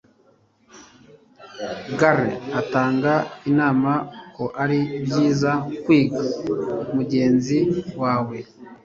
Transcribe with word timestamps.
Gary 1.97 2.31
atanga 2.59 3.13
inama 3.49 3.91
ko 4.35 4.45
ari 4.63 4.79
byiza 5.05 5.51
kwiga 5.83 6.21
mugenzi 6.95 7.57
wawe 8.01 8.37